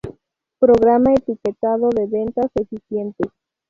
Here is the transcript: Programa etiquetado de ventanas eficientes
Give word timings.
Programa 0.57 1.13
etiquetado 1.13 1.89
de 1.89 2.07
ventanas 2.07 2.49
eficientes 2.55 3.29